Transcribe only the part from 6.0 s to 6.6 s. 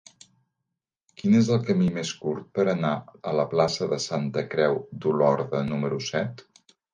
set?